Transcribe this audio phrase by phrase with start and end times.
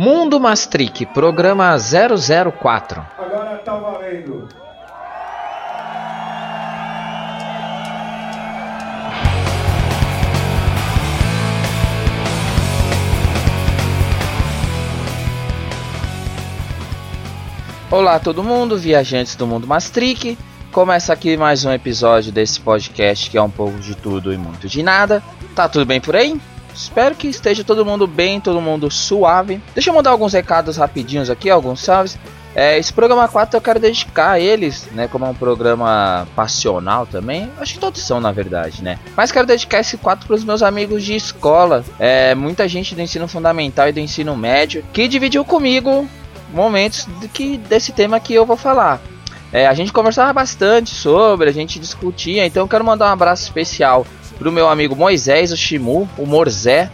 [0.00, 3.04] Mundo Mastric, programa 004.
[3.18, 4.48] Agora tá valendo.
[17.90, 20.38] Olá todo mundo, viajantes do mundo Mastric.
[20.70, 24.68] Começa aqui mais um episódio desse podcast que é um pouco de tudo e muito
[24.68, 25.20] de nada.
[25.56, 26.40] Tá tudo bem por aí?
[26.78, 29.60] Espero que esteja todo mundo bem, todo mundo suave.
[29.74, 32.16] Deixa eu mandar alguns recados rapidinhos aqui, alguns salves.
[32.54, 37.06] É, esse programa 4 eu quero dedicar a eles, né, como é um programa passional
[37.06, 37.50] também.
[37.60, 38.98] Acho que todos são, na verdade, né?
[39.16, 41.84] Mas quero dedicar esse 4 para os meus amigos de escola.
[41.98, 46.08] É, muita gente do ensino fundamental e do ensino médio que dividiu comigo
[46.52, 49.00] momentos de que, desse tema que eu vou falar.
[49.52, 53.44] É, a gente conversava bastante sobre, a gente discutia, então eu quero mandar um abraço
[53.44, 54.06] especial
[54.38, 56.90] pro meu amigo Moisés, o Shimu, o Morzé.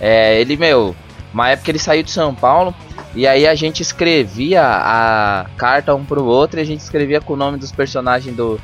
[0.00, 0.96] É, ele, meu,
[1.32, 2.74] uma época ele saiu de São Paulo
[3.14, 7.34] e aí a gente escrevia a carta um pro outro e a gente escrevia com
[7.34, 8.60] o nome dos personagens do,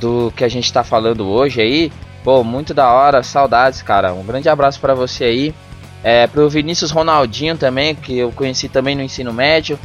[0.00, 1.92] do que a gente tá falando hoje aí.
[2.22, 4.14] Pô, muito da hora, saudades, cara.
[4.14, 5.54] Um grande abraço para você aí.
[6.04, 9.78] É, pro Vinícius Ronaldinho também, que eu conheci também no ensino médio,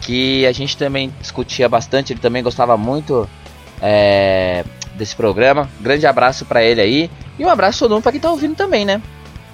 [0.00, 3.28] que a gente também discutia bastante, ele também gostava muito
[3.80, 4.64] é,
[4.96, 5.68] desse programa.
[5.80, 7.10] Grande abraço para ele aí.
[7.38, 9.00] E um abraço todo mundo pra quem tá ouvindo também, né?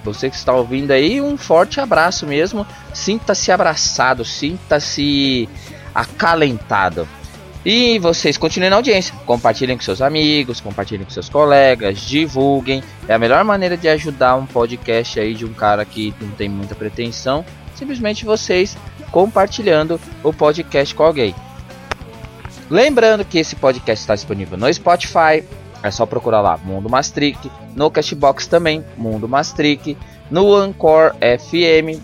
[0.03, 2.65] Você que está ouvindo aí, um forte abraço mesmo.
[2.93, 5.47] Sinta-se abraçado, sinta-se
[5.95, 7.07] acalentado.
[7.65, 9.15] E vocês continuem na audiência.
[9.25, 12.83] Compartilhem com seus amigos, compartilhem com seus colegas, divulguem.
[13.07, 16.49] É a melhor maneira de ajudar um podcast aí de um cara que não tem
[16.49, 17.45] muita pretensão.
[17.73, 18.77] Simplesmente vocês
[19.11, 21.33] compartilhando o podcast com alguém.
[22.69, 25.43] Lembrando que esse podcast está disponível no Spotify.
[25.81, 27.51] É só procurar lá Mundo Mastric.
[27.75, 29.97] No Cashbox também, Mundo Mastric.
[30.31, 31.99] No Anchor FM,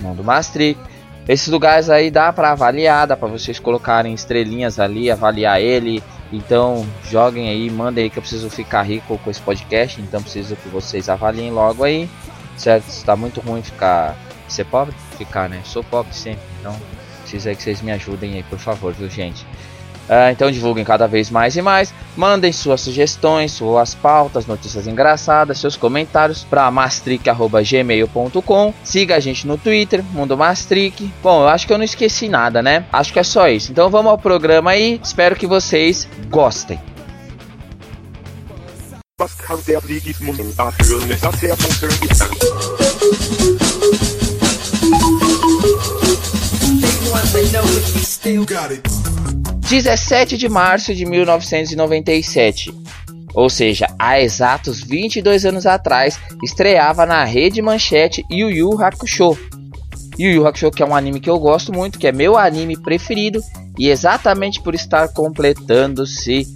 [0.00, 0.78] Mundo Mastric
[1.30, 6.02] esses lugares aí dá para avaliar, dá para vocês colocarem estrelinhas ali, avaliar ele.
[6.32, 10.00] Então joguem aí, mandem aí que eu preciso ficar rico com esse podcast.
[10.00, 12.10] Então preciso que vocês avaliem logo aí.
[12.56, 12.88] Certo?
[12.88, 14.16] Está muito ruim ficar
[14.48, 15.60] ser pobre, ficar, né?
[15.64, 16.74] Sou pobre sempre, então
[17.20, 19.46] preciso aí que vocês me ajudem aí, por favor, viu, gente?
[20.10, 21.94] Uh, então divulguem cada vez mais e mais.
[22.16, 28.74] Mandem suas sugestões, suas pautas, notícias engraçadas, seus comentários para mastric.gmail.com.
[28.82, 31.08] Siga a gente no Twitter, Mundo Mastric.
[31.22, 32.86] Bom, eu acho que eu não esqueci nada, né?
[32.92, 33.70] Acho que é só isso.
[33.70, 35.00] Então vamos ao programa aí.
[35.00, 36.80] Espero que vocês gostem.
[39.20, 39.80] Was kann der
[40.56, 41.42] dafür nicht, dass
[48.62, 48.99] er
[49.70, 52.74] 17 de março de 1997.
[53.32, 59.38] Ou seja, há exatos 22 anos atrás, estreava na Rede Manchete Yu Yu Hakusho.
[60.18, 62.76] Yu Yu Hakusho que é um anime que eu gosto muito, que é meu anime
[62.76, 63.40] preferido,
[63.78, 66.52] e exatamente por estar completando-se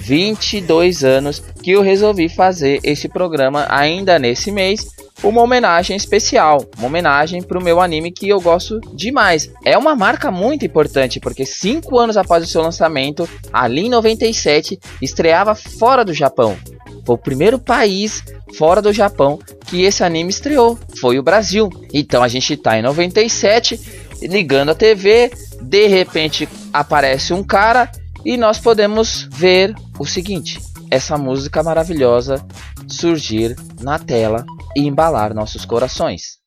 [0.00, 4.86] 22 anos que eu resolvi fazer esse programa ainda nesse mês
[5.22, 9.50] uma homenagem especial, uma homenagem para o meu anime que eu gosto demais.
[9.64, 14.78] É uma marca muito importante porque cinco anos após o seu lançamento, ali em 97,
[15.02, 16.56] estreava fora do Japão.
[17.04, 18.22] Foi o primeiro país
[18.54, 21.68] fora do Japão que esse anime estreou, foi o Brasil.
[21.92, 23.80] Então a gente está em 97,
[24.22, 25.30] ligando a TV,
[25.60, 27.90] de repente aparece um cara
[28.24, 32.44] e nós podemos ver o seguinte: essa música maravilhosa
[32.86, 34.44] surgir na tela
[34.76, 36.37] e embalar nossos corações.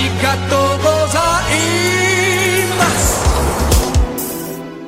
[0.00, 0.70] fica todos.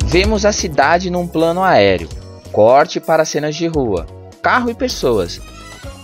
[0.06, 2.08] Vemos a cidade num plano aéreo.
[2.52, 4.06] Corte para cenas de rua,
[4.42, 5.40] carro e pessoas.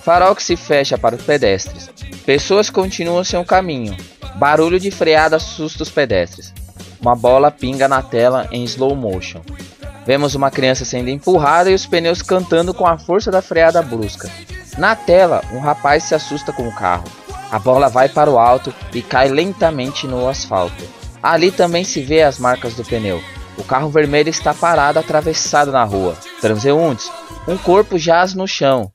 [0.03, 1.91] Farol que se fecha para os pedestres.
[2.25, 3.95] Pessoas continuam seu caminho.
[4.37, 6.55] Barulho de freada assusta os pedestres.
[7.01, 9.43] Uma bola pinga na tela em slow motion.
[10.07, 14.31] Vemos uma criança sendo empurrada e os pneus cantando com a força da freada brusca.
[14.79, 17.05] Na tela, um rapaz se assusta com o carro.
[17.50, 20.85] A bola vai para o alto e cai lentamente no asfalto.
[21.23, 23.21] Ali também se vê as marcas do pneu.
[23.56, 26.15] O carro vermelho está parado atravessado na rua.
[26.41, 27.11] Transeuntes,
[27.47, 28.91] um corpo jaz no chão.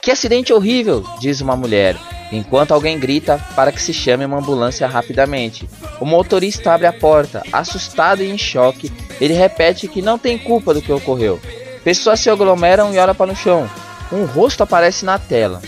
[0.00, 1.96] Que acidente horrível, diz uma mulher,
[2.30, 5.68] enquanto alguém grita para que se chame uma ambulância rapidamente.
[6.00, 8.92] O motorista abre a porta, assustado e em choque.
[9.20, 11.40] Ele repete que não tem culpa do que ocorreu.
[11.82, 13.68] Pessoas se aglomeram e olham para o chão.
[14.12, 15.60] Um rosto aparece na tela.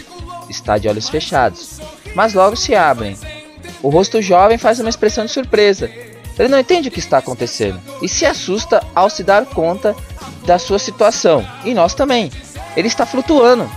[0.48, 1.80] Está de olhos fechados,
[2.18, 3.16] mas logo se abrem.
[3.80, 5.88] O rosto jovem faz uma expressão de surpresa.
[6.36, 9.94] Ele não entende o que está acontecendo e se assusta ao se dar conta
[10.44, 11.46] da sua situação.
[11.64, 12.32] E nós também.
[12.76, 13.70] Ele está flutuando.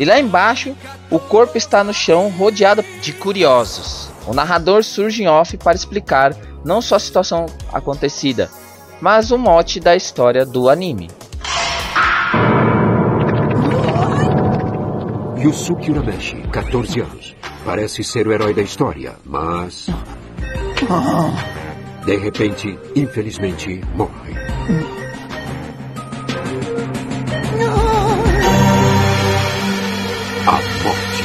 [0.00, 0.74] E lá embaixo,
[1.10, 4.08] o corpo está no chão rodeado de curiosos.
[4.26, 6.34] O narrador surge em off para explicar
[6.64, 8.50] não só a situação acontecida,
[9.02, 11.10] mas o mote da história do anime.
[15.36, 17.41] Yusuke Urameshi, 14 anos.
[17.64, 19.86] Parece ser o herói da história, mas.
[22.04, 24.34] De repente, infelizmente, morre.
[30.44, 31.24] A morte.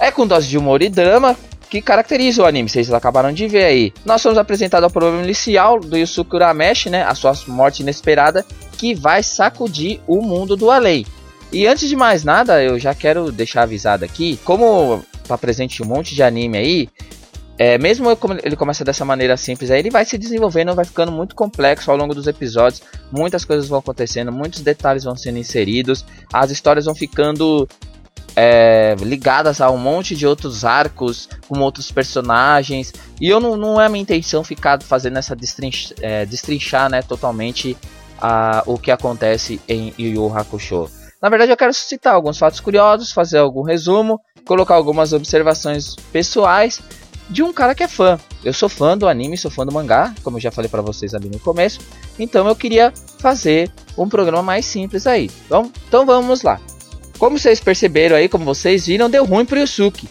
[0.00, 1.36] É com dose de humor e drama
[1.70, 3.92] que caracteriza o anime, vocês acabaram de ver aí.
[4.04, 8.44] Nós somos apresentados ao problema inicial do Yusuke Urameshi, né, a sua morte inesperada,
[8.76, 11.06] que vai sacudir o mundo do além.
[11.52, 15.04] E antes de mais nada, eu já quero deixar avisado aqui, como
[15.36, 16.88] tá presente um monte de anime aí,
[17.62, 18.08] é, mesmo
[18.42, 21.96] ele começa dessa maneira simples, aí ele vai se desenvolvendo, vai ficando muito complexo ao
[21.98, 22.80] longo dos episódios.
[23.12, 27.68] Muitas coisas vão acontecendo, muitos detalhes vão sendo inseridos, as histórias vão ficando
[28.34, 32.94] é, ligadas a um monte de outros arcos com outros personagens.
[33.20, 37.76] E eu não, não é minha intenção ficar fazendo essa destrinch, é, destrinchar né, totalmente
[38.18, 40.90] a, o que acontece em Yu Yu Hakusho.
[41.20, 44.18] Na verdade, eu quero citar alguns fatos curiosos, fazer algum resumo,
[44.50, 46.80] colocar algumas observações pessoais
[47.28, 48.18] de um cara que é fã.
[48.44, 51.14] Eu sou fã do anime, sou fã do mangá, como eu já falei para vocês
[51.14, 51.78] ali no começo.
[52.18, 55.30] Então eu queria fazer um programa mais simples aí.
[55.46, 56.60] Então, então vamos lá.
[57.16, 60.08] Como vocês perceberam aí, como vocês viram, deu ruim pro Yusuke.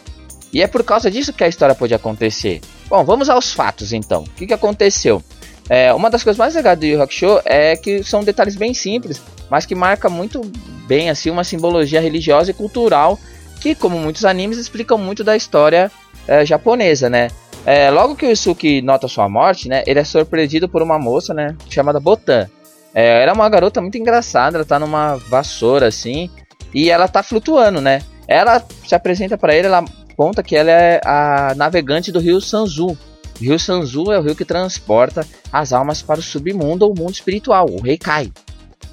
[0.53, 2.61] E é por causa disso que a história pode acontecer.
[2.87, 4.23] Bom, vamos aos fatos então.
[4.23, 5.21] O que, que aconteceu?
[5.67, 9.21] É, uma das coisas mais legais do Yu Hakusho é que são detalhes bem simples,
[9.49, 10.41] mas que marca muito
[10.87, 13.19] bem assim uma simbologia religiosa e cultural
[13.59, 15.91] que, como muitos animes, explicam muito da história
[16.27, 17.29] é, japonesa, né?
[17.65, 21.33] É, logo que o Yusuke nota sua morte, né, ele é surpreendido por uma moça,
[21.33, 22.49] né, chamada Botan.
[22.93, 26.29] É, ela é uma garota muito engraçada, ela tá numa vassoura assim,
[26.73, 28.01] e ela tá flutuando, né?
[28.27, 29.83] Ela se apresenta para ele, ela
[30.15, 32.87] conta que ela é a navegante do rio Sanzu.
[32.87, 32.97] O
[33.39, 37.67] rio Sanzu é o rio que transporta as almas para o submundo ou mundo espiritual,
[37.69, 38.31] o Reikai.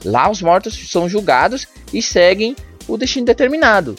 [0.05, 2.55] Lá os mortos são julgados e seguem
[2.87, 3.97] o destino determinado.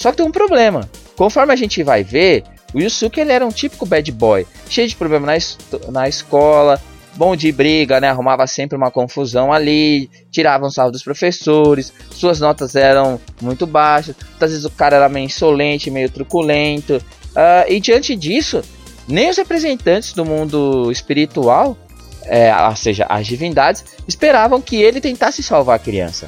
[0.00, 0.88] Só que tem um problema.
[1.14, 4.96] Conforme a gente vai ver, o Yusuke ele era um típico bad boy, cheio de
[4.96, 5.58] problemas na, es
[5.90, 6.80] na escola,
[7.16, 8.08] bom de briga, né?
[8.08, 14.16] Arrumava sempre uma confusão ali, tirava um salvo dos professores, suas notas eram muito baixas,
[14.40, 16.96] às vezes o cara era meio insolente, meio truculento.
[16.96, 18.62] Uh, e diante disso,
[19.06, 21.76] nem os representantes do mundo espiritual,
[22.24, 26.26] é, ou seja, as divindades, esperavam que ele tentasse salvar a criança.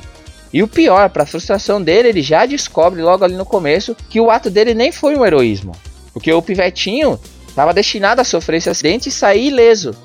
[0.53, 4.21] E o pior, para a frustração dele, ele já descobre logo ali no começo que
[4.21, 5.73] o ato dele nem foi um heroísmo.
[6.13, 7.19] Porque o pivetinho
[7.49, 9.97] estava destinado a sofrer esse acidente e sair ileso.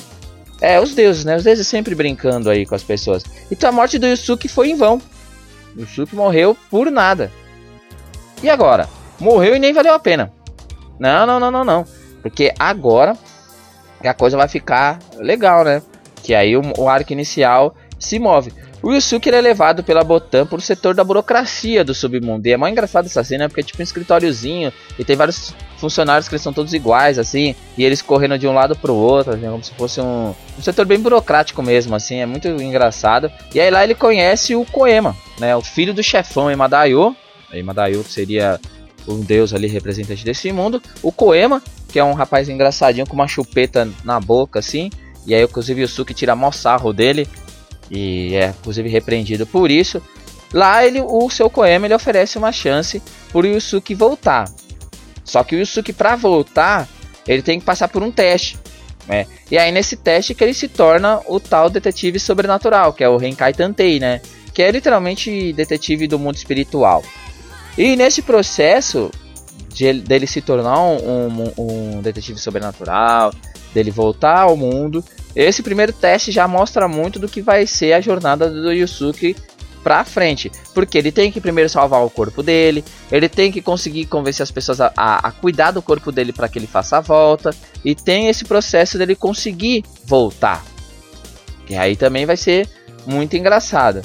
[0.62, 1.36] É, os deuses, né?
[1.36, 3.24] Os deuses sempre brincando aí com as pessoas.
[3.52, 5.02] Então a morte do Yusuke foi em vão.
[5.78, 7.32] Yusuke morreu por nada.
[8.42, 8.88] E agora?
[9.20, 10.32] Morreu e nem valeu a pena.
[10.98, 11.86] Não, não, não, não, não.
[12.22, 13.16] Porque agora
[14.04, 15.82] a coisa vai ficar legal, né?
[16.24, 18.54] Que aí o, o arco inicial se move.
[18.88, 22.48] O Yusuke é levado pela Botan para o setor da burocracia do submundo.
[22.48, 26.30] E é mais engraçado essa cena porque é tipo um escritóriozinho e tem vários funcionários
[26.30, 29.34] que eles são todos iguais, assim, e eles correndo de um lado para o outro,
[29.34, 33.30] assim, como se fosse um, um setor bem burocrático mesmo, assim, é muito engraçado.
[33.54, 37.14] E aí lá ele conhece o Koema, né, o filho do chefão Emadayo,
[37.52, 38.58] Emadayo que seria
[39.06, 43.28] um deus ali representante desse mundo, o Koema, que é um rapaz engraçadinho com uma
[43.28, 44.90] chupeta na boca, assim,
[45.26, 47.28] e aí inclusive o Suki tira mó sarro dele,
[47.90, 50.02] e é inclusive repreendido por isso.
[50.54, 53.02] Lá ele, o seu Koema ele oferece uma chance
[53.32, 54.50] para o Yusuke voltar.
[55.24, 56.88] Só que o Yusuke para voltar,
[57.28, 58.58] ele tem que passar por um teste.
[59.10, 59.26] É.
[59.50, 63.18] E aí nesse teste que ele se torna o tal detetive sobrenatural, que é o
[63.18, 64.22] Renkai Tantei, né?
[64.54, 67.04] Que é literalmente detetive do mundo espiritual.
[67.78, 69.12] E nesse processo
[69.70, 73.32] de, dele se tornar um, um, um detetive sobrenatural,
[73.74, 75.04] dele voltar ao mundo,
[75.44, 79.36] esse primeiro teste já mostra muito do que vai ser a jornada do Yusuke
[79.84, 80.52] pra frente.
[80.74, 84.52] Porque ele tem que primeiro salvar o corpo dele, ele tem que conseguir convencer as
[84.52, 87.52] pessoas a, a, a cuidar do corpo dele para que ele faça a volta,
[87.86, 90.66] e tem esse processo dele conseguir voltar.
[91.70, 92.68] E aí também vai ser
[93.06, 94.02] muito engraçado.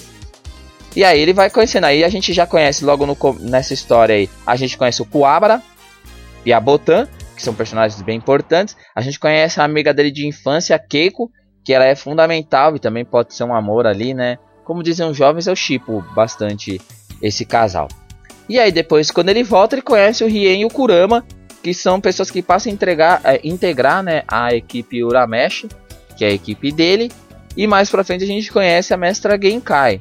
[0.94, 4.28] E aí ele vai conhecendo, aí a gente já conhece logo no, nessa história aí,
[4.46, 5.62] a gente conhece o Kuabara
[6.44, 8.76] e a Botan, que são personagens bem importantes.
[8.94, 11.30] A gente conhece a amiga dele de infância, Keiko,
[11.64, 14.38] que ela é fundamental e também pode ser um amor ali, né?
[14.64, 16.80] Como dizem os jovens, eu chipo bastante
[17.20, 17.88] esse casal.
[18.48, 21.24] E aí depois, quando ele volta, ele conhece o Rien e o Kurama,
[21.62, 25.66] que são pessoas que passam a entregar, é, integrar né, a equipe Uramesh,
[26.16, 27.10] que é a equipe dele.
[27.56, 30.00] E mais pra frente a gente conhece a mestra Genkai.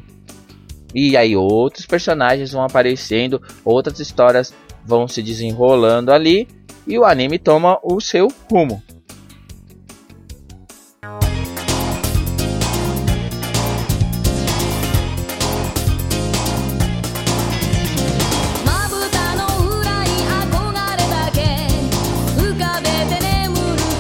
[0.94, 4.54] E aí outros personagens vão aparecendo, outras histórias
[4.86, 6.48] vão se desenrolando ali
[6.88, 8.82] e o anime toma o seu rumo.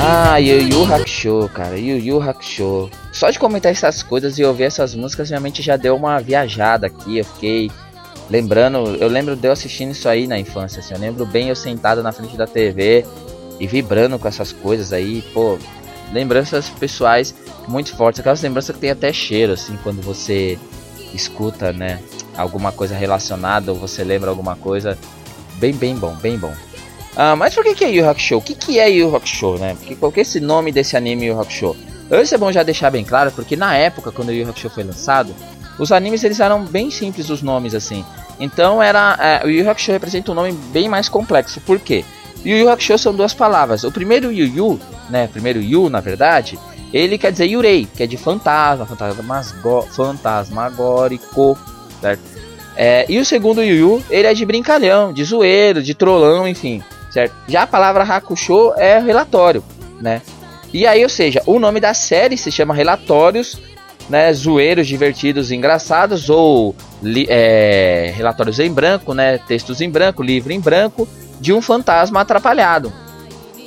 [0.03, 2.89] Ah, Yu Yu Hakusho, cara, Yu Yu Hakusho.
[3.13, 7.19] Só de comentar essas coisas e ouvir essas músicas, realmente já deu uma viajada aqui.
[7.19, 7.69] Eu fiquei
[8.31, 10.79] lembrando, eu lembro de eu assistindo isso aí na infância.
[10.79, 13.05] Assim, eu lembro bem eu sentado na frente da TV
[13.59, 15.59] e vibrando com essas coisas aí, pô.
[16.13, 17.33] Lembranças pessoais
[17.67, 20.57] muito fortes, aquelas lembranças que tem até cheiro, assim, quando você
[21.13, 22.01] escuta, né?
[22.35, 24.97] Alguma coisa relacionada ou você lembra alguma coisa.
[25.55, 26.53] Bem, bem bom, bem bom.
[27.15, 28.37] Ah, mas por que, que é Yu Hakusho?
[28.37, 29.75] O que, que é Yu Hakusho, né?
[29.75, 31.75] Porque qual que é esse nome desse anime Yu Hakusho?
[32.09, 34.83] Antes é bom já deixar bem claro, porque na época, quando o Yu Hakusho foi
[34.83, 35.33] lançado,
[35.77, 38.05] os animes eles eram bem simples os nomes, assim.
[38.41, 41.61] Então era é, o Yu Hakusho representa um nome bem mais complexo.
[41.61, 42.03] Por quê?
[42.43, 43.83] Yu Yu Hakusho são duas palavras.
[43.83, 44.79] O primeiro Yu Yu,
[45.09, 45.27] né?
[45.27, 46.59] Primeiro Yu, na verdade,
[46.91, 48.85] ele quer dizer Yurei, que é de fantasma,
[49.91, 51.57] fantasmagórico,
[52.01, 52.23] certo?
[52.75, 56.83] É, e o segundo Yu Yu, ele é de brincalhão, de zoeiro, de trolão, enfim
[57.11, 57.35] certo?
[57.47, 59.63] Já a palavra Hakusho é relatório,
[59.99, 60.21] né?
[60.73, 63.59] E aí, ou seja, o nome da série se chama Relatórios,
[64.11, 64.31] né?
[64.33, 66.75] Zoeiros, divertidos, engraçados ou
[67.29, 69.37] é, relatórios em branco, né?
[69.39, 71.07] Textos em branco, livro em branco
[71.39, 72.91] de um fantasma atrapalhado.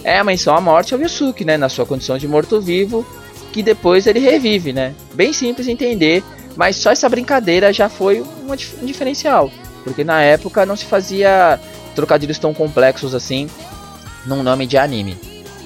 [0.05, 1.57] É a menção à morte ao Yusuke, né?
[1.57, 3.05] Na sua condição de morto-vivo,
[3.53, 4.95] que depois ele revive, né?
[5.15, 6.23] Bem simples de entender,
[6.55, 9.51] mas só essa brincadeira já foi um diferencial,
[9.83, 11.59] porque na época não se fazia
[11.95, 13.49] trocadilhos tão complexos assim
[14.27, 15.17] num nome de anime.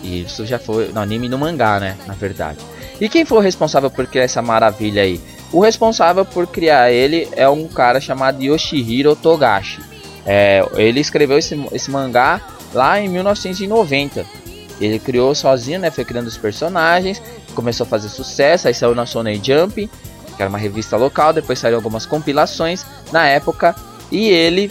[0.04, 1.96] E isso já foi no anime no mangá, né?
[2.06, 2.58] Na verdade.
[3.00, 5.20] E quem foi o responsável por criar essa maravilha aí?
[5.52, 9.80] O responsável por criar ele é um cara chamado Yoshihiro Togashi.
[10.26, 12.40] É, ele escreveu esse, esse mangá
[12.74, 14.26] lá em 1990.
[14.80, 15.90] Ele criou sozinho, né?
[15.90, 17.22] Foi criando os personagens,
[17.54, 19.88] começou a fazer sucesso, aí saiu na Sony Jump,
[20.36, 23.74] que era uma revista local, depois saíram algumas compilações na época,
[24.12, 24.70] e ele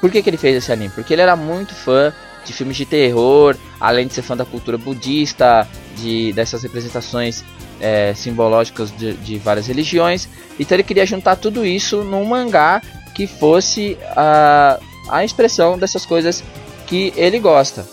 [0.00, 0.90] por que, que ele fez esse anime?
[0.90, 2.12] Porque ele era muito fã
[2.44, 7.44] de filmes de terror, além de ser fã da cultura budista, de dessas representações
[7.80, 10.28] é, simbológicas de, de, várias religiões.
[10.58, 12.82] Então ele queria juntar tudo isso num mangá
[13.14, 14.78] que fosse a,
[15.08, 16.42] a expressão dessas coisas
[16.86, 17.86] que ele gosta.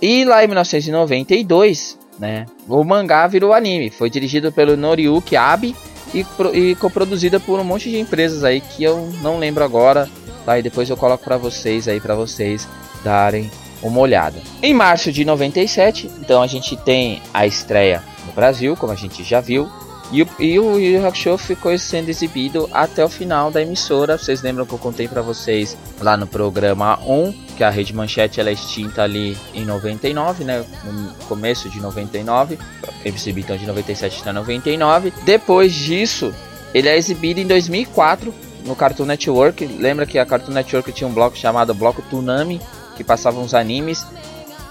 [0.00, 3.90] E lá em 1992, né, o mangá virou anime.
[3.90, 5.76] Foi dirigido pelo Noriyuki Abe
[6.14, 10.08] e, e coproduzido por um monte de empresas aí que eu não lembro agora
[10.44, 10.58] tá?
[10.58, 12.68] E depois eu coloco para vocês aí para vocês
[13.04, 13.50] darem
[13.82, 14.38] uma olhada.
[14.62, 19.22] Em março de 97, então a gente tem a estreia no Brasil, como a gente
[19.24, 19.70] já viu,
[20.12, 24.18] e o, e o Yu Hakusho ficou sendo exibido até o final da emissora.
[24.18, 28.40] Vocês lembram que eu contei para vocês lá no programa 1, que a Rede Manchete
[28.40, 30.64] ela é extinta ali em 99, né?
[30.84, 32.58] No começo de 99.
[33.04, 35.12] Exibido então de 97 até 99.
[35.22, 36.34] Depois disso,
[36.74, 38.34] ele é exibido em 2004
[38.64, 39.64] no Cartoon Network.
[39.64, 42.60] Lembra que a Cartoon Network tinha um bloco chamado Bloco Tsunami,
[43.00, 44.06] que passava uns animes.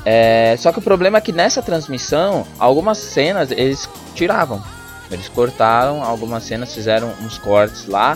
[0.06, 4.62] É, só que o problema é que nessa transmissão, algumas cenas eles tiravam.
[5.10, 8.16] Eles cortaram algumas cenas, fizeram uns cortes lá,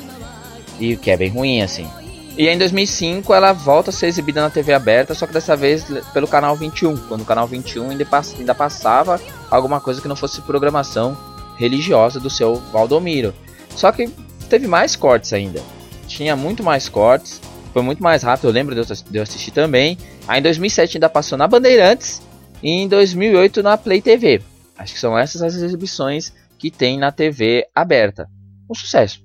[0.79, 1.89] e o que é bem ruim assim.
[2.37, 5.85] E em 2005 ela volta a ser exibida na TV aberta, só que dessa vez
[6.13, 10.41] pelo canal 21, quando o canal 21 ainda, ainda passava alguma coisa que não fosse
[10.41, 11.17] programação
[11.57, 13.33] religiosa do seu Valdomiro.
[13.75, 14.07] Só que
[14.49, 15.61] teve mais cortes ainda.
[16.07, 17.41] Tinha muito mais cortes.
[17.73, 19.97] Foi muito mais rápido, eu lembro de eu, assistir também.
[20.27, 22.21] Aí em 2007 ainda passou na Bandeirantes.
[22.61, 24.41] E em 2008 na Play TV.
[24.77, 28.29] Acho que são essas as exibições que tem na TV aberta.
[28.69, 29.21] Um sucesso.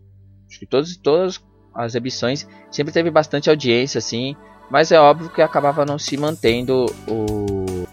[0.49, 1.40] Acho que todas, todas
[1.75, 4.35] as exibições sempre teve bastante audiência, assim,
[4.71, 7.87] mas é óbvio que acabava não se mantendo o,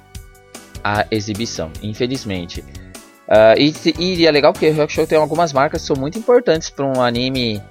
[0.84, 2.62] a exibição, infelizmente.
[2.62, 6.18] Uh, e, e é legal porque o Rock Show tem algumas marcas que são muito
[6.18, 7.62] importantes para um anime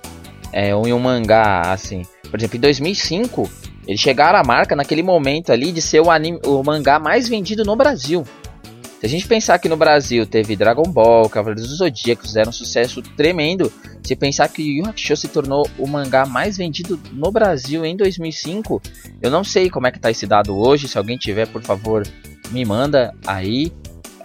[0.54, 2.06] é, ou um mangá, assim.
[2.30, 3.50] Por exemplo, em 2005,
[3.88, 7.64] eles chegaram à marca naquele momento ali de ser o, anime, o mangá mais vendido
[7.64, 8.24] no Brasil.
[9.00, 12.52] Se a gente pensar que no Brasil teve Dragon Ball, Cavaleiros do Zodíaco, fizeram um
[12.52, 13.70] sucesso tremendo.
[14.04, 18.80] Se pensar que Yu Hakusho se tornou o mangá mais vendido no Brasil em 2005,
[19.20, 20.86] eu não sei como é que tá esse dado hoje.
[20.86, 22.06] Se alguém tiver, por favor,
[22.52, 23.72] me manda aí.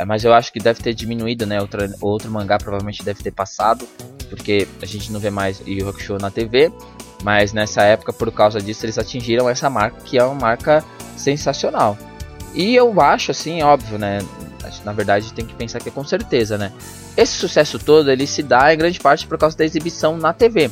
[0.06, 1.60] Mas eu acho que deve ter diminuído, né?
[1.60, 3.88] Outro, outro mangá provavelmente deve ter passado,
[4.30, 6.72] porque a gente não vê mais Yu Hakusho na TV.
[7.24, 10.84] Mas nessa época, por causa disso, eles atingiram essa marca que é uma marca
[11.18, 11.98] sensacional.
[12.54, 14.20] E eu acho assim, óbvio, né?
[14.86, 16.72] Na verdade, tem que pensar que é com certeza, né?
[17.18, 20.70] Esse sucesso todo ele se dá em grande parte por causa da exibição na TV.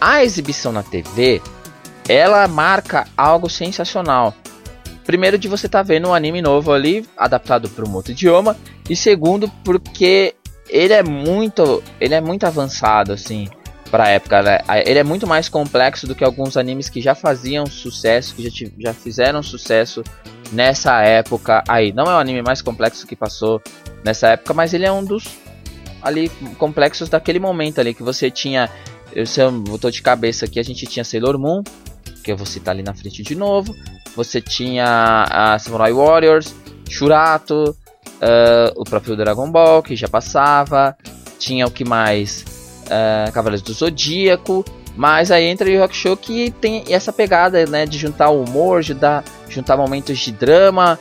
[0.00, 1.42] A exibição na TV,
[2.08, 4.34] ela marca algo sensacional.
[5.04, 8.56] Primeiro de você tá vendo um anime novo ali, adaptado para um outro idioma,
[8.88, 10.34] e segundo porque
[10.68, 13.48] ele é muito, ele é muito avançado assim
[13.90, 14.42] para época.
[14.42, 14.58] Né?
[14.84, 18.70] Ele é muito mais complexo do que alguns animes que já faziam sucesso, que já,
[18.78, 20.02] já fizeram sucesso
[20.50, 21.92] nessa época aí.
[21.92, 23.62] Não é o anime mais complexo que passou
[24.04, 25.38] nessa época, mas ele é um dos
[26.02, 28.68] ali complexos daquele momento ali que você tinha.
[29.12, 31.62] Eu, se eu tô de cabeça aqui, a gente tinha Sailor Moon,
[32.22, 33.74] que eu vou citar ali na frente de novo.
[34.16, 36.54] Você tinha a Samurai Warriors,
[36.88, 37.76] Shurato,
[38.14, 40.96] uh, o próprio Dragon Ball, que já passava.
[41.38, 42.44] Tinha o que mais?
[42.84, 44.64] Uh, Cavaleiros do Zodíaco.
[44.96, 48.80] Mas aí entra o Yu Hakusho que tem essa pegada, né, de juntar o humor,
[48.80, 50.98] juntar, juntar momentos de drama.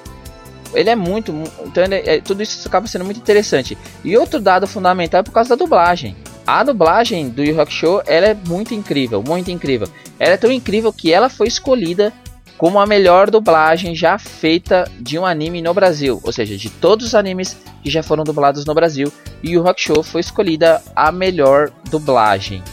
[0.74, 1.32] Ele é muito,
[1.64, 3.78] então ele, é, tudo isso acaba sendo muito interessante.
[4.04, 6.16] E outro dado fundamental é por causa da dublagem.
[6.46, 9.88] A dublagem do Yu Hakusho, ela é muito incrível, muito incrível.
[10.20, 12.12] Ela é tão incrível que ela foi escolhida
[12.58, 17.08] como a melhor dublagem já feita de um anime no Brasil, ou seja, de todos
[17.08, 19.12] os animes que já foram dublados no Brasil,
[19.44, 22.64] Yu Hakusho foi escolhida a melhor dublagem.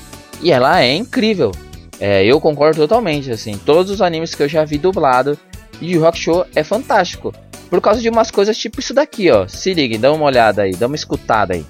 [0.41, 1.53] E ela é incrível.
[1.99, 5.39] É, eu concordo totalmente, assim, todos os animes que eu já vi dublado,
[5.83, 7.35] Yu Hakusho é fantástico.
[7.69, 9.47] Por causa de umas coisas tipo isso daqui, ó.
[9.47, 11.65] Se liguem, dá uma olhada aí, dá uma escutada aí.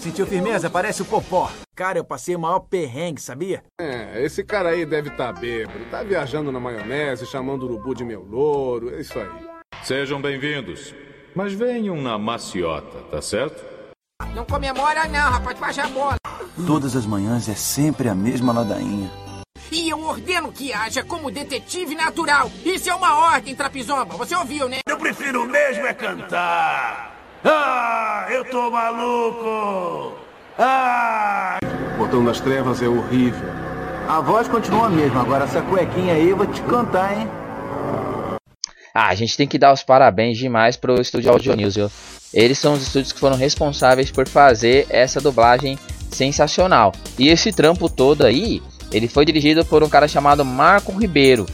[0.00, 0.68] Sentiu firmeza?
[0.68, 1.50] Parece o Popó.
[1.74, 3.64] Cara, eu passei o maior perrengue, sabia?
[3.80, 5.84] É, esse cara aí deve estar tá bêbado.
[5.90, 8.94] Tá viajando na maionese, chamando o urubu de meu louro.
[8.94, 9.28] É isso aí.
[9.82, 10.94] Sejam bem-vindos.
[11.34, 13.64] Mas venham na maciota, tá certo?
[14.36, 16.16] Não comemora não, rapaz, faz a bola.
[16.64, 19.10] Todas as manhãs é sempre a mesma ladainha.
[19.72, 22.52] E eu ordeno que haja como detetive natural.
[22.64, 24.16] Isso é uma ordem, Trapizomba.
[24.16, 24.78] Você ouviu, né?
[24.86, 27.40] Eu prefiro mesmo é cantar.
[27.44, 30.23] Ah, eu tô maluco.
[30.58, 31.58] Ah!
[31.98, 33.48] Botão das Trevas é horrível.
[34.08, 37.28] A voz continua a mesma, agora essa cuequinha aí eu vou te cantar, hein?
[38.94, 41.90] Ah, a gente tem que dar os parabéns demais pro estúdio Audio News, viu?
[42.32, 45.78] Eles são os estúdios que foram responsáveis por fazer essa dublagem
[46.10, 46.92] sensacional.
[47.18, 48.62] E esse trampo todo aí,
[48.92, 51.46] ele foi dirigido por um cara chamado Marco Ribeiro.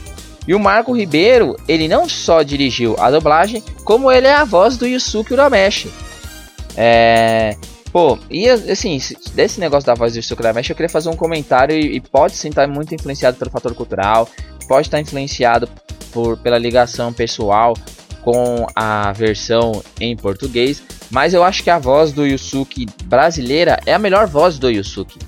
[0.47, 4.77] E o Marco Ribeiro, ele não só dirigiu a dublagem, como ele é a voz
[4.77, 5.91] do Yusuke Urameshi.
[6.75, 7.55] É...
[7.91, 8.97] Pô, e assim,
[9.33, 12.35] desse negócio da voz do Yusuke Urameshi, eu queria fazer um comentário e, e pode
[12.35, 14.29] sim estar muito influenciado pelo fator cultural,
[14.67, 15.67] pode estar influenciado
[16.11, 17.73] por, pela ligação pessoal
[18.21, 23.93] com a versão em português, mas eu acho que a voz do Yusuke brasileira é
[23.93, 25.19] a melhor voz do Yusuke.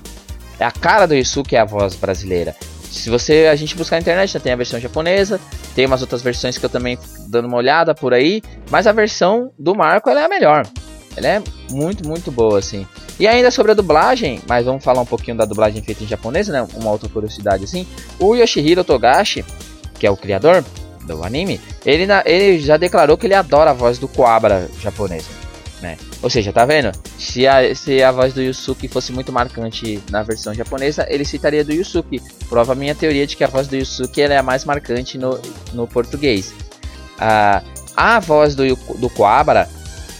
[0.58, 2.56] É a cara do Yusuke é a voz brasileira.
[2.90, 5.38] Se você a gente buscar na internet, tem a versão japonesa,
[5.74, 6.96] tem umas outras versões que eu também
[7.28, 10.64] dando uma olhada por aí, mas a versão do Marco é a melhor.
[11.16, 12.86] Ela é muito, muito boa assim.
[13.18, 16.48] E ainda sobre a dublagem, mas vamos falar um pouquinho da dublagem feita em japonês,
[16.48, 16.66] né?
[16.74, 17.86] Uma outra curiosidade assim.
[18.18, 19.44] O Yoshihiro Togashi,
[19.98, 20.64] que é o criador
[21.06, 25.24] do anime, ele, ele já declarou que ele adora a voz do Coabra japonês
[25.84, 25.98] né?
[26.22, 26.90] Ou seja, tá vendo?
[27.18, 31.62] Se a, se a voz do Yusuke fosse muito marcante na versão japonesa, ele citaria
[31.62, 32.22] do Yusuke.
[32.48, 35.38] Prova a minha teoria de que a voz do Yusuke é a mais marcante no,
[35.74, 36.54] no português.
[37.18, 37.62] Ah,
[37.94, 38.64] a voz do,
[38.96, 39.68] do Koabara,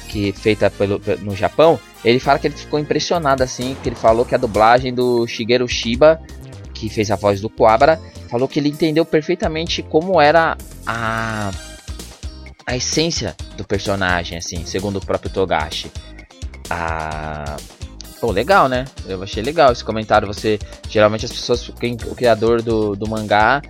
[0.09, 4.25] que feita pelo, no Japão, ele fala que ele ficou impressionado assim, que ele falou
[4.25, 6.21] que a dublagem do Shigeru Shiba,
[6.73, 11.51] que fez a voz do Koabara, falou que ele entendeu perfeitamente como era a
[12.67, 15.91] a essência do personagem, assim, segundo o próprio Togashi.
[16.71, 17.57] A...
[18.21, 18.87] Pô, legal, né?
[19.07, 20.27] Eu achei legal esse comentário.
[20.27, 20.59] Você.
[20.89, 21.71] Geralmente as pessoas.
[21.79, 23.61] Quem, o criador do, do mangá.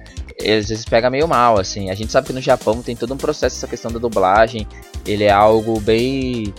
[0.40, 1.90] Às vezes pega meio mal, assim.
[1.90, 4.66] A gente sabe que no Japão tem todo um processo essa questão da dublagem.
[5.07, 6.53] Ele é algo bem.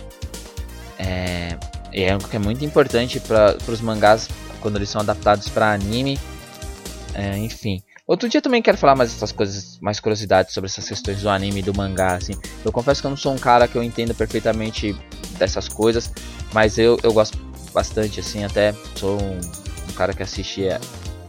[0.98, 1.56] É,
[1.92, 4.28] é algo que é muito importante para os mangás
[4.60, 6.18] quando eles são adaptados para anime.
[7.14, 7.82] É, enfim.
[8.06, 11.58] Outro dia também quero falar mais essas coisas, mais curiosidades sobre essas questões do anime
[11.58, 12.34] e do mangá, assim.
[12.64, 14.94] Eu confesso que eu não sou um cara que eu entenda perfeitamente
[15.38, 16.12] dessas coisas,
[16.52, 17.36] mas eu, eu gosto
[17.74, 19.40] bastante, assim, até sou um,
[19.90, 20.78] um cara que assiste é,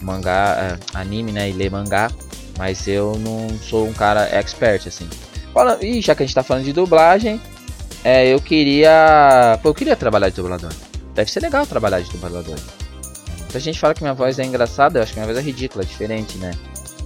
[0.01, 2.11] mangá, é, anime, né, e lê mangá,
[2.59, 5.09] mas eu não sou um cara expert, assim.
[5.57, 7.41] Fala, e já que a gente tá falando de dublagem,
[8.03, 10.69] é, eu queria, pô, eu queria trabalhar de dublador.
[11.15, 12.55] Deve ser legal trabalhar de dublador.
[13.39, 15.83] Muita gente fala que minha voz é engraçada, eu acho que minha voz é ridícula,
[15.83, 16.51] é diferente, né?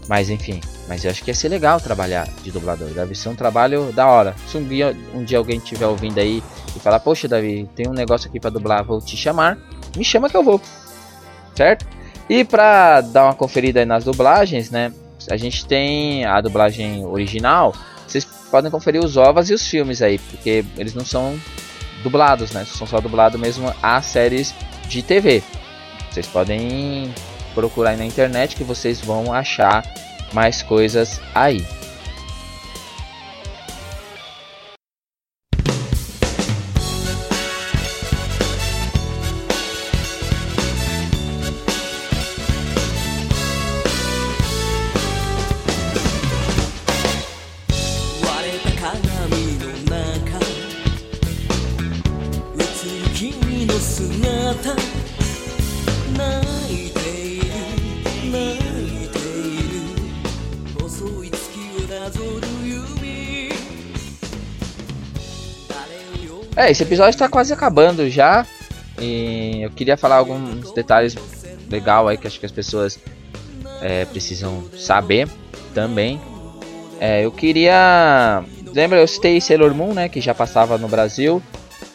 [0.09, 2.89] Mas enfim, mas eu acho que ia ser legal trabalhar de dublador.
[2.89, 4.35] Deve ser um trabalho da hora.
[4.49, 6.43] Se um dia, um dia alguém estiver ouvindo aí
[6.75, 9.57] e falar, poxa Davi, tem um negócio aqui para dublar, vou te chamar,
[9.95, 10.59] me chama que eu vou.
[11.55, 11.87] Certo?
[12.29, 14.91] E pra dar uma conferida nas dublagens, né?
[15.29, 17.73] A gente tem a dublagem original.
[18.11, 21.39] Vocês podem conferir os ovas e os filmes aí, porque eles não são
[22.03, 22.65] dublados, né?
[22.65, 24.53] São só dublados mesmo as séries
[24.89, 25.41] de TV.
[26.09, 27.13] Vocês podem
[27.55, 29.85] procurar na internet que vocês vão achar
[30.33, 31.65] mais coisas aí.
[66.61, 68.45] É, esse episódio está quase acabando já.
[68.99, 71.15] E eu queria falar alguns detalhes
[71.67, 72.99] legal aí que acho que as pessoas
[73.81, 75.27] é, precisam saber
[75.73, 76.21] também.
[76.99, 78.43] É, eu queria.
[78.75, 80.07] Lembra, eu citei Sailor Moon, né?
[80.07, 81.41] Que já passava no Brasil.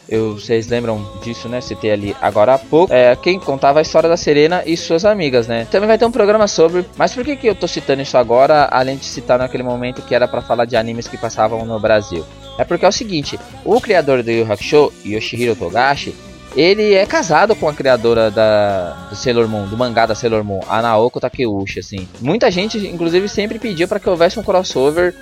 [0.08, 1.60] Eu, vocês lembram disso, né?
[1.60, 2.92] Citei ali agora há pouco.
[2.92, 5.68] É, quem contava a história da Serena e suas amigas, né?
[5.70, 6.84] Também vai ter um programa sobre.
[6.96, 10.12] Mas por que, que eu tô citando isso agora, além de citar naquele momento que
[10.12, 12.24] era para falar de animes que passavam no Brasil?
[12.58, 16.14] É porque é o seguinte, o criador do Yu Hakusho, Yoshihiro Togashi,
[16.56, 20.60] ele é casado com a criadora da, do Sailor Moon, do mangá da Sailor Moon,
[20.66, 22.08] a Naoko Takeuchi, assim.
[22.20, 25.14] Muita gente, inclusive, sempre pediu para que houvesse um crossover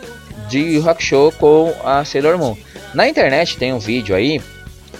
[0.48, 2.56] de Yu Hakusho com a Sailor Moon.
[2.94, 4.40] Na internet tem um vídeo aí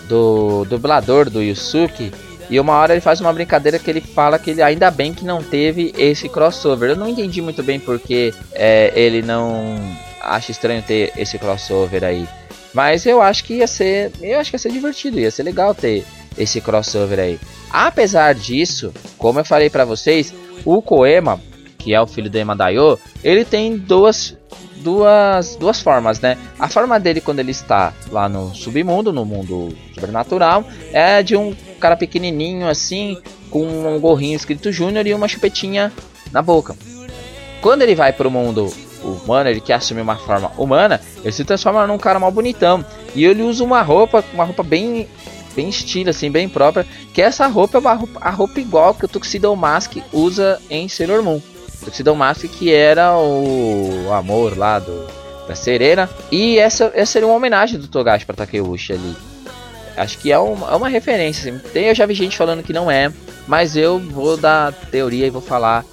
[0.08, 2.12] do dublador do Yusuke
[2.50, 5.24] e uma hora ele faz uma brincadeira que ele fala que ele ainda bem que
[5.24, 6.90] não teve esse crossover.
[6.90, 9.78] Eu não entendi muito bem porque é, ele não
[10.24, 12.28] acho estranho ter esse crossover aí.
[12.72, 14.10] Mas eu acho que ia ser.
[14.20, 16.04] Eu acho que ia ser divertido, ia ser legal ter
[16.37, 17.38] esse crossover aí.
[17.70, 20.34] Apesar disso, como eu falei para vocês,
[20.64, 21.40] o Koema,
[21.78, 24.37] que é o filho do Emadayo, ele tem duas
[24.76, 26.37] duas duas formas, né?
[26.58, 31.54] A forma dele quando ele está lá no submundo, no mundo sobrenatural, é de um
[31.80, 33.16] cara pequenininho assim,
[33.50, 35.92] com um gorrinho escrito Júnior e uma chupetinha
[36.32, 36.76] na boca.
[37.60, 38.72] Quando ele vai pro mundo
[39.04, 42.84] humano, ele quer assumir uma forma humana, ele se transforma num cara mal bonitão.
[43.14, 45.08] E ele usa uma roupa, uma roupa bem
[45.54, 49.04] bem estilo, assim, bem própria, que essa roupa é uma roupa, a roupa igual que
[49.04, 51.40] o Tuxedo Mask usa em Sailor Moon.
[51.84, 55.06] Tuxedo Mask que era o, o amor lá do,
[55.46, 56.10] da Serena.
[56.30, 59.16] E essa, essa seria uma homenagem do Togashi para Takeuchi ali.
[59.96, 61.52] Acho que é uma, é uma referência.
[61.52, 61.68] Assim.
[61.72, 63.12] Tem, eu já vi gente falando que não é,
[63.46, 65.84] mas eu vou dar teoria e vou falar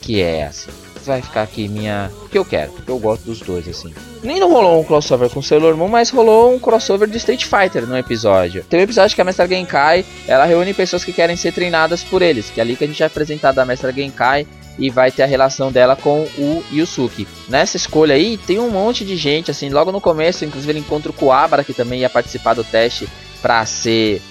[0.00, 2.10] que é assim vai ficar aqui minha.
[2.30, 3.92] Que eu quero, porque eu gosto dos dois, assim.
[4.22, 7.86] Nem não rolou um crossover com Sailor Moon, mas rolou um crossover de Street Fighter
[7.86, 8.64] no episódio.
[8.68, 12.22] Tem um episódio que a Mestra Genkai ela reúne pessoas que querem ser treinadas por
[12.22, 14.46] eles, que é ali que a gente vai apresentar da Mestra Genkai
[14.78, 17.26] e vai ter a relação dela com o Yusuke.
[17.48, 21.10] Nessa escolha aí, tem um monte de gente, assim, logo no começo, inclusive ele encontra
[21.10, 23.08] o Kuabara, que também ia participar do teste
[23.42, 24.22] para ser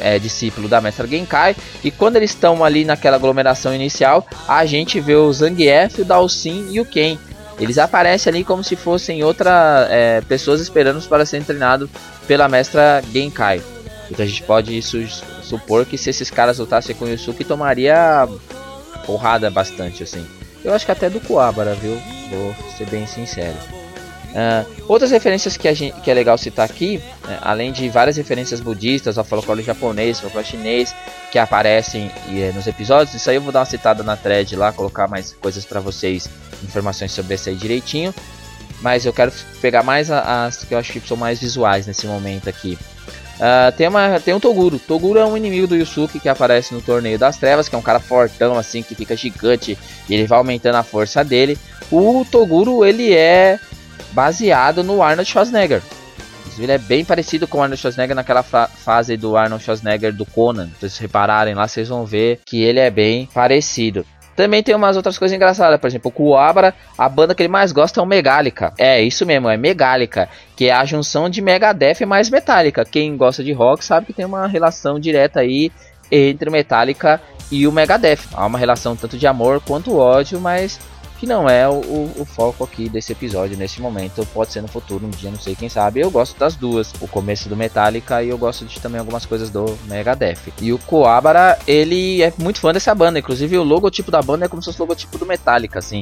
[0.00, 1.56] é, discípulo da Mestra Genkai.
[1.82, 6.68] E quando eles estão ali naquela aglomeração inicial, a gente vê o Zangief, o Dalsin
[6.70, 7.18] e o Ken.
[7.58, 9.52] Eles aparecem ali como se fossem outras
[9.90, 11.90] é, pessoas esperando para serem treinados
[12.26, 13.62] pela Mestra Genkai.
[14.10, 15.06] Então a gente pode su
[15.42, 18.28] supor que se esses caras lutassem com o Yusuke, tomaria
[19.04, 20.24] porrada bastante assim.
[20.64, 22.00] Eu acho que até do Kuwabara, viu?
[22.30, 23.56] Vou ser bem sincero.
[24.30, 28.16] Uh, outras referências que, a gente, que é legal citar aqui, né, além de várias
[28.16, 30.94] referências budistas ao folclore japonês, folclore chinês,
[31.32, 34.72] que aparecem e, nos episódios, isso aí eu vou dar uma citada na thread lá,
[34.72, 36.28] colocar mais coisas para vocês,
[36.62, 38.14] informações sobre isso aí direitinho.
[38.80, 42.48] Mas eu quero pegar mais as que eu acho que são mais visuais nesse momento
[42.48, 42.78] aqui.
[43.36, 44.78] Uh, tem, uma, tem um Toguro.
[44.78, 47.82] Toguro é um inimigo do Yusuke que aparece no Torneio das Trevas, que é um
[47.82, 49.76] cara fortão, assim, que fica gigante
[50.08, 51.58] e ele vai aumentando a força dele.
[51.90, 53.58] O Toguro, ele é
[54.12, 55.82] baseado no Arnold Schwarzenegger.
[56.58, 60.66] Ele é bem parecido com o Arnold Schwarzenegger naquela fase do Arnold Schwarzenegger do Conan.
[60.66, 64.04] Se vocês repararem lá, vocês vão ver que ele é bem parecido.
[64.36, 67.72] Também tem umas outras coisas engraçadas, por exemplo, o Kuwabara, a banda que ele mais
[67.72, 68.72] gosta é o Megálica.
[68.78, 72.84] É, isso mesmo, é Megálica, que é a junção de Megadeth mais Metallica.
[72.84, 75.70] Quem gosta de rock sabe que tem uma relação direta aí
[76.10, 77.20] entre o Metallica
[77.50, 78.20] e o Megadeth.
[78.32, 80.80] Há uma relação tanto de amor quanto ódio, mas
[81.20, 84.26] que não é o, o, foco aqui desse episódio nesse momento.
[84.32, 86.00] Pode ser no futuro, um dia, não sei quem sabe.
[86.00, 89.50] Eu gosto das duas, o começo do Metallica e eu gosto de também algumas coisas
[89.50, 90.38] do Megadeth.
[90.62, 94.48] E o Coabra, ele é muito fã dessa banda, inclusive o logotipo da banda é
[94.48, 96.00] como se fosse o logotipo do Metallica, assim.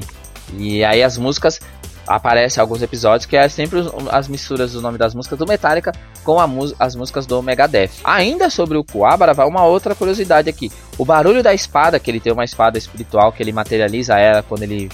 [0.56, 1.58] E aí as músicas
[2.08, 3.78] aparecem alguns episódios que é sempre
[4.10, 5.92] as misturas do nome das músicas do Metallica
[6.24, 6.38] com
[6.78, 7.90] as músicas do Megadeth.
[8.02, 10.72] Ainda sobre o Kuwabara, vai uma outra curiosidade aqui.
[10.96, 14.62] O barulho da espada, que ele tem uma espada espiritual que ele materializa ela quando
[14.62, 14.88] ele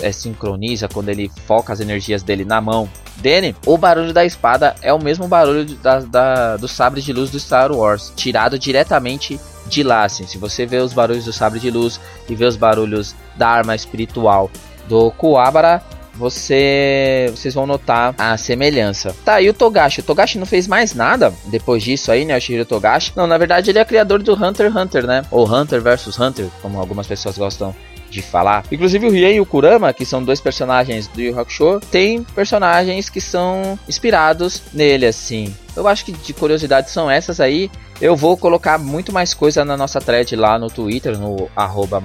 [0.00, 4.74] é, sincroniza, quando ele foca as energias dele na mão dele, o barulho da espada
[4.82, 9.40] é o mesmo barulho da, da, do sabre de luz do Star Wars, tirado diretamente
[9.66, 10.04] de lá.
[10.04, 10.26] Assim.
[10.26, 13.74] Se você vê os barulhos do sabre de luz e vê os barulhos da arma
[13.74, 14.50] espiritual
[14.88, 15.82] do Kuwabara,
[16.14, 19.14] você, vocês vão notar a semelhança.
[19.24, 20.00] Tá, e o Togashi?
[20.00, 22.36] O Togashi não fez mais nada depois disso aí, né?
[22.36, 23.12] O Shihiro Togashi.
[23.16, 25.22] Não, na verdade ele é criador do Hunter x Hunter, né?
[25.30, 27.74] Ou Hunter vs Hunter, como algumas pessoas gostam
[28.10, 28.64] de falar.
[28.70, 33.08] Inclusive o Riei e o Kurama, que são dois personagens do Yu Hakusho, tem personagens
[33.08, 35.54] que são inspirados nele, assim.
[35.76, 37.70] Eu acho que de curiosidade são essas aí.
[38.00, 42.00] Eu vou colocar muito mais coisa na nossa thread lá no Twitter, no arroba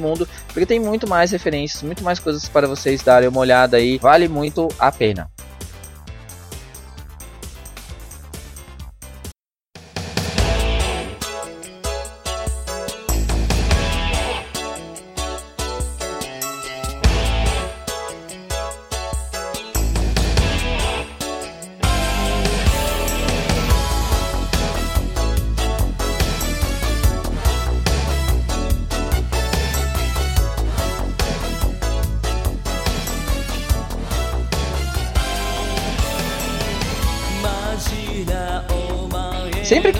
[0.00, 3.98] Mundo, porque tem muito mais referências, muito mais coisas para vocês darem uma olhada aí.
[3.98, 5.28] Vale muito a pena.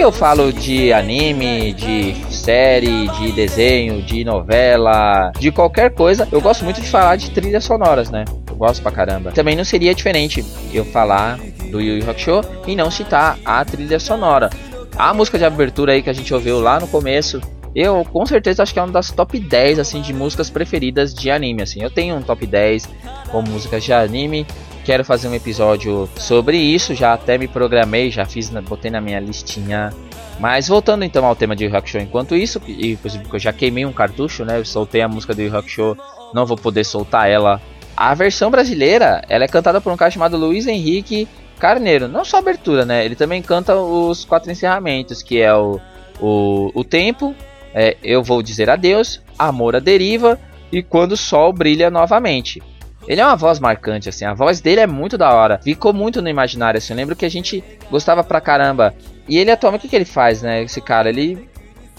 [0.02, 6.40] Que eu falo de anime, de série, de desenho, de novela, de qualquer coisa, eu
[6.40, 8.24] gosto muito de falar de trilhas sonoras, né?
[8.50, 9.30] Eu gosto pra caramba.
[9.30, 11.38] Também não seria diferente eu falar
[11.70, 14.50] do Yu Yu Hakusho e não citar a trilha sonora.
[14.96, 17.40] A música de abertura aí que a gente ouviu lá no começo,
[17.72, 21.30] eu com certeza acho que é uma das top 10 assim de músicas preferidas de
[21.30, 21.80] anime assim.
[21.80, 22.88] Eu tenho um top 10
[23.30, 24.44] com músicas de anime
[24.84, 29.20] Quero fazer um episódio sobre isso, já até me programei, já fiz, botei na minha
[29.20, 29.90] listinha.
[30.40, 32.98] Mas voltando então ao tema de Rock Show, enquanto isso, e
[33.32, 34.58] eu já queimei um cartucho, né?
[34.58, 35.96] Eu soltei a música do Rock Show,
[36.34, 37.60] não vou poder soltar ela.
[37.96, 41.28] A versão brasileira, ela é cantada por um cara chamado Luiz Henrique
[41.60, 42.08] Carneiro.
[42.08, 43.04] Não só abertura, né?
[43.04, 45.78] Ele também canta os quatro encerramentos, que é o,
[46.20, 47.36] o, o tempo,
[47.72, 50.40] é, eu vou dizer adeus, amor a deriva
[50.72, 52.60] e quando o sol brilha novamente.
[53.06, 55.60] Ele é uma voz marcante, assim, a voz dele é muito da hora.
[55.62, 56.92] Ficou muito no imaginário, assim.
[56.92, 58.94] Eu lembro que a gente gostava pra caramba.
[59.28, 60.62] E ele atualmente, o que, ele faz, né?
[60.62, 61.48] Esse cara, ele.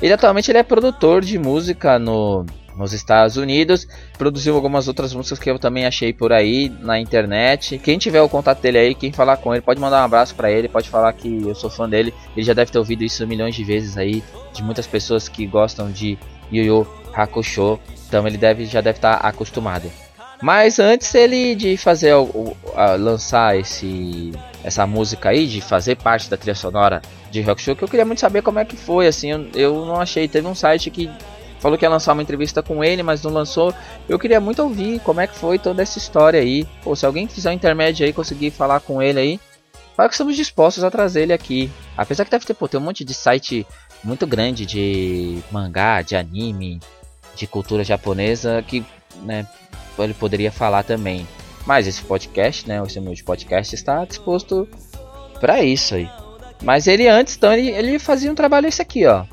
[0.02, 3.88] Ele atualmente ele é produtor de música no, nos Estados Unidos.
[4.18, 7.78] Produziu algumas outras músicas que eu também achei por aí na internet.
[7.78, 10.52] Quem tiver o contato dele aí, quem falar com ele, pode mandar um abraço para
[10.52, 12.14] ele, pode falar que eu sou fã dele.
[12.36, 15.92] Ele já deve ter ouvido isso milhões de vezes aí, de muitas pessoas que gostam
[15.92, 16.18] de
[16.52, 17.80] Yu Yu Hakusho.
[18.08, 19.90] Então ele deve, já deve estar tá acostumado.
[20.44, 26.30] Mas antes ele de fazer o, a, lançar esse essa música aí, de fazer parte
[26.30, 27.02] da trilha sonora
[27.32, 29.86] de Rock Show, que eu queria muito saber como é que foi, assim, eu, eu
[29.86, 31.10] não achei, teve um site que
[31.62, 33.74] falou que ia lançar uma entrevista com ele, mas não lançou.
[34.10, 36.68] Eu queria muito ouvir como é que foi toda essa história aí.
[36.84, 39.40] Pô, se alguém fizer um intermédio aí, conseguir falar com ele aí,
[39.96, 41.72] fala que estamos dispostos a trazer ele aqui.
[41.96, 43.66] Apesar que deve ter, pô, tem um monte de site
[44.04, 46.82] muito grande de mangá, de anime,
[47.34, 48.86] de cultura japonesa que,
[49.22, 49.48] né,
[50.00, 51.28] ele poderia falar também.
[51.66, 54.68] Mas esse podcast, né, esse meu podcast está disposto
[55.40, 56.10] para isso aí.
[56.62, 59.26] Mas ele antes, então, ele, ele fazia um trabalho esse aqui, ó.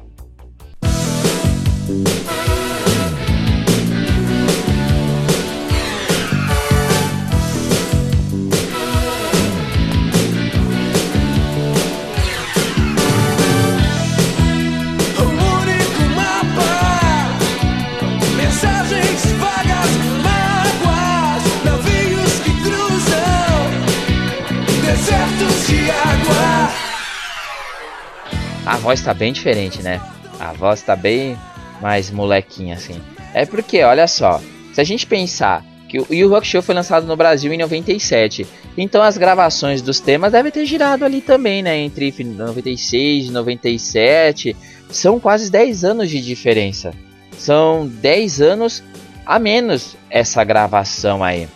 [28.90, 30.00] Voz tá bem diferente, né?
[30.40, 31.38] A voz tá bem
[31.80, 33.00] mais molequinha, assim.
[33.32, 34.40] É porque, olha só,
[34.72, 38.44] se a gente pensar que o Yu Rock Show foi lançado no Brasil em 97,
[38.76, 41.78] então as gravações dos temas devem ter girado ali também, né?
[41.78, 44.56] Entre 96 e 97.
[44.90, 46.92] São quase 10 anos de diferença.
[47.38, 48.82] São 10 anos
[49.24, 51.46] a menos essa gravação aí.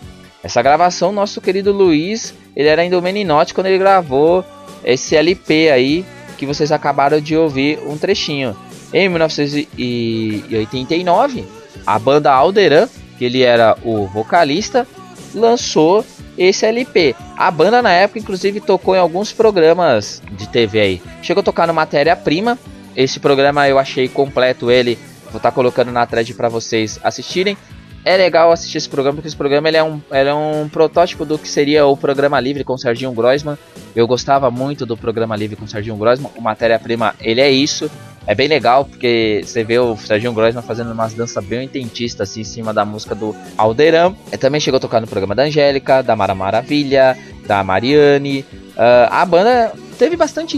[0.41, 4.45] Essa gravação, nosso querido Luiz, ele era ainda o meninote quando ele gravou
[4.85, 6.05] esse LP aí
[6.37, 8.55] que vocês acabaram de ouvir um trechinho.
[8.93, 11.43] Em 1989,
[11.85, 14.87] a banda Alderan, que ele era o vocalista,
[15.33, 16.05] lançou
[16.37, 17.15] esse LP.
[17.37, 21.01] A banda na época, inclusive, tocou em alguns programas de TV aí.
[21.21, 22.57] Chegou a tocar no Matéria Prima.
[22.95, 24.97] Esse programa eu achei completo ele.
[25.25, 27.57] Vou estar tá colocando na thread para vocês assistirem.
[28.05, 31.25] É legal assistir esse programa, porque esse programa ele é, um, ele é um protótipo
[31.25, 33.57] do que seria o Programa Livre com Serginho Groisman.
[33.95, 36.29] Eu gostava muito do Programa Livre com Serginho Groisman.
[36.37, 37.89] O Matéria Prima, ele é isso.
[38.27, 42.41] É bem legal porque você vê o Serginho Grossman fazendo umas danças bem intentistas assim
[42.41, 44.13] em cima da música do Alderan.
[44.27, 48.45] Ele também chegou a tocar no programa da Angélica, da Mara Maravilha, da Mariane.
[48.75, 50.57] Uh, a banda teve bastante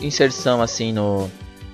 [0.00, 1.30] inserção assim no,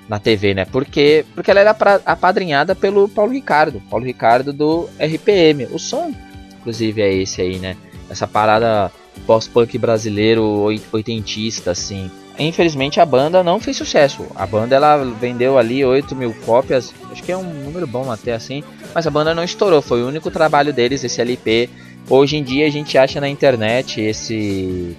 [0.09, 0.65] na TV, né?
[0.65, 3.83] Porque, porque ela era apadrinhada pelo Paulo Ricardo.
[3.91, 5.67] Paulo Ricardo do RPM.
[5.73, 6.13] O som,
[6.61, 7.77] inclusive, é esse aí, né?
[8.09, 8.91] Essa parada
[9.27, 10.45] pós-punk brasileiro
[10.93, 12.11] oitentista, assim.
[12.39, 14.27] Infelizmente a banda não fez sucesso.
[14.35, 18.35] A banda ela vendeu ali 8 mil cópias, acho que é um número bom até
[18.35, 18.63] assim,
[18.95, 19.81] mas a banda não estourou.
[19.81, 21.71] Foi o único trabalho deles, esse LP.
[22.09, 24.97] Hoje em dia a gente acha na internet esse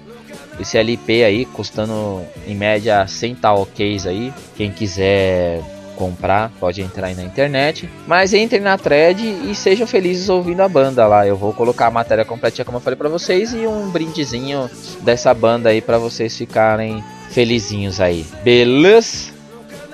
[0.60, 4.32] esse LP aí custando em média 100 talks aí.
[4.56, 5.62] Quem quiser
[5.98, 7.88] comprar, pode entrar aí na internet.
[8.06, 11.26] Mas entrem na thread e sejam felizes ouvindo a banda lá.
[11.26, 15.34] Eu vou colocar a matéria completa como eu falei para vocês e um brindezinho dessa
[15.34, 18.24] banda aí para vocês ficarem felizinhos aí.
[18.44, 19.32] Beleza?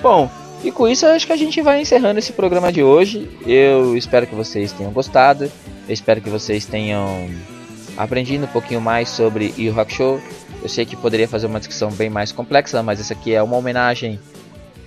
[0.03, 0.31] Bom,
[0.63, 3.31] e com isso acho que a gente vai encerrando esse programa de hoje.
[3.47, 5.45] Eu espero que vocês tenham gostado.
[5.89, 7.29] Eu espero que vocês tenham
[7.97, 10.21] aprendido um pouquinho mais sobre o Rock Show.
[10.65, 13.55] Eu sei que poderia fazer uma discussão bem mais complexa, mas essa aqui é uma
[13.55, 14.19] homenagem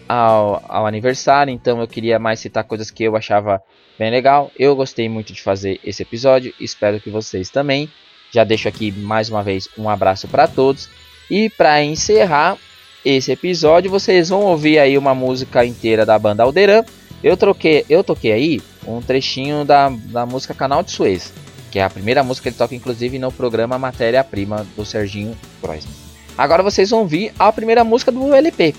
[0.10, 3.62] ao, ao aniversário, então eu queria mais citar coisas que eu achava
[3.98, 4.52] bem legal.
[4.58, 7.88] Eu gostei muito de fazer esse episódio, espero que vocês também.
[8.32, 10.90] Já deixo aqui mais uma vez um abraço para todos
[11.30, 12.58] e para encerrar
[13.06, 16.84] esse episódio, vocês vão ouvir aí uma música inteira da banda Alderan.
[17.24, 21.32] Eu troquei, eu toquei aí um trechinho da, da música Canal de Suez,
[21.72, 25.36] que é a primeira música que ele toca inclusive no programa Matéria Prima do Serginho
[25.62, 25.94] Groisman.
[26.38, 28.76] Agora vocês vão ouvir a primeira música do LP.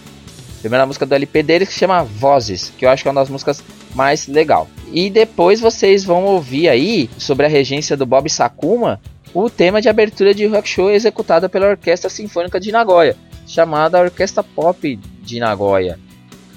[0.59, 3.11] A primeira música do LP dele que se chama Vozes, que eu acho que é
[3.11, 3.62] uma das músicas
[3.94, 4.68] mais legal.
[4.92, 9.01] E depois vocês vão ouvir aí sobre a regência do Bob Sakuma,
[9.35, 14.42] o tema de abertura de rock show executada pela Orquestra Sinfônica de Nagoya, chamada Orquestra
[14.42, 15.98] Pop de Nagoya.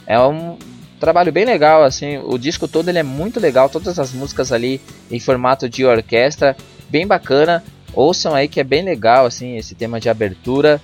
[0.06, 0.58] É um
[1.02, 4.80] trabalho bem legal, assim, o disco todo ele é muito legal, todas as músicas ali
[5.10, 6.56] em formato de orquestra,
[6.90, 7.64] bem bacana.
[7.94, 10.80] Ouçam aí que é bem legal, assim, esse tema de abertura.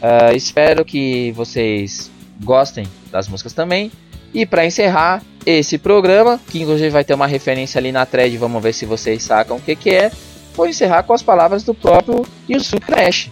[0.00, 2.10] Uh, espero que vocês
[2.44, 3.90] gostem das músicas também.
[4.32, 8.62] E para encerrar esse programa, que inclusive vai ter uma referência ali na thread, vamos
[8.62, 10.12] ver se vocês sacam o que, que é
[10.54, 13.30] vou encerrar com as palavras do próprio Yusuke Crash.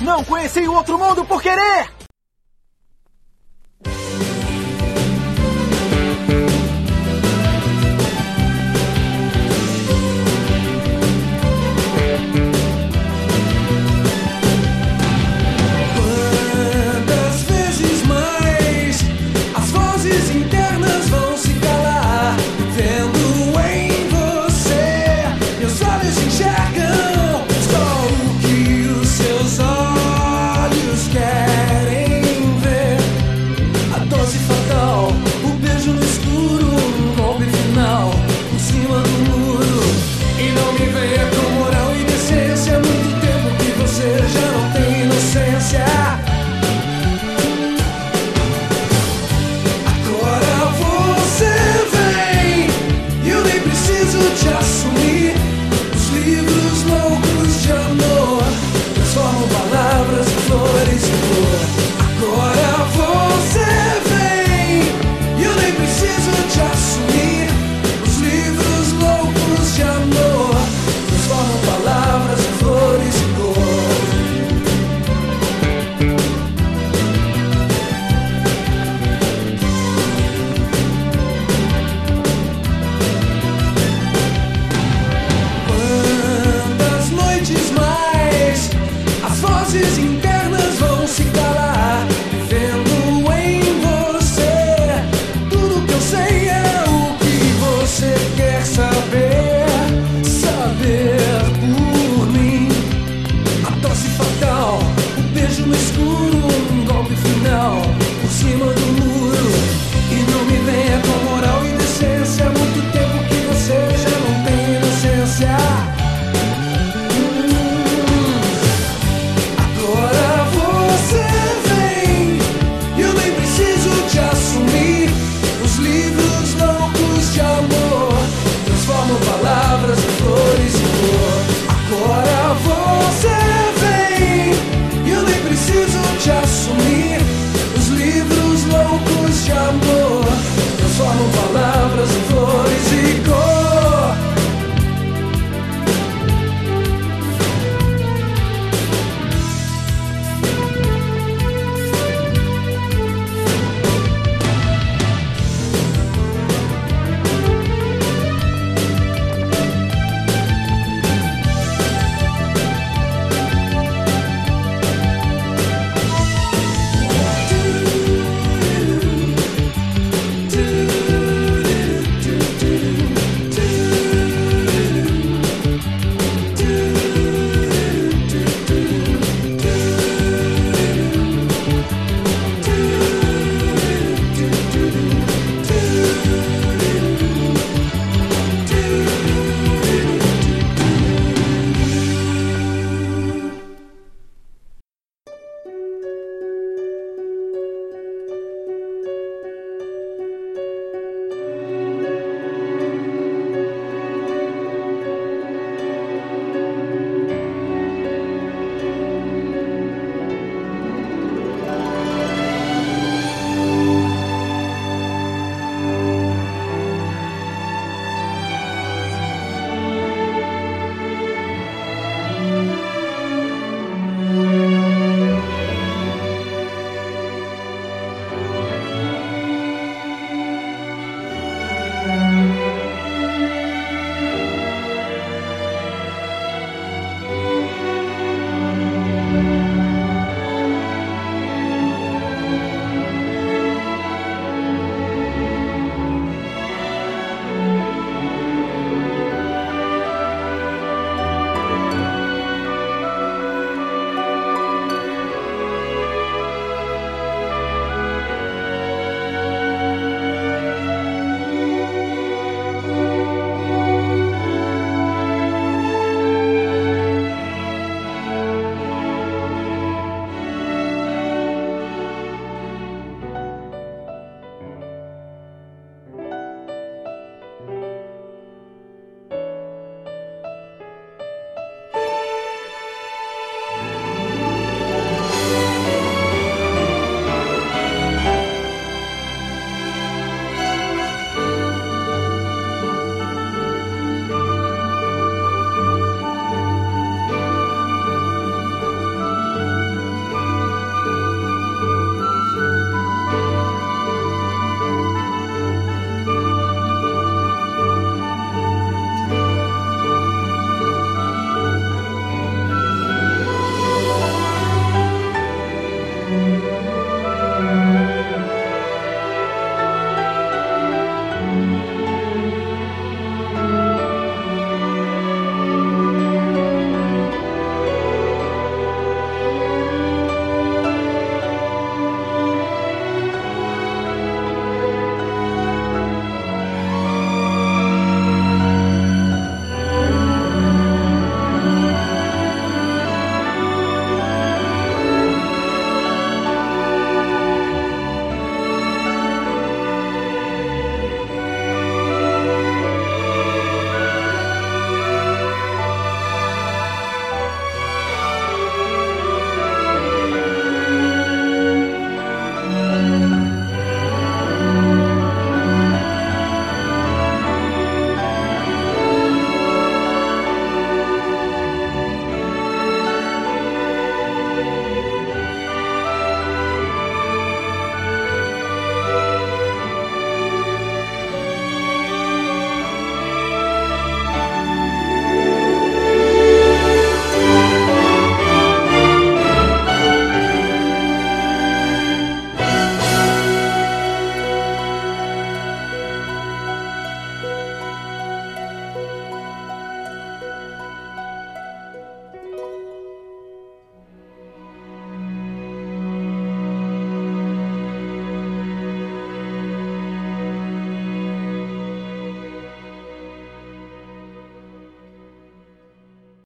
[0.00, 2.01] Não conheci o outro mundo por querer!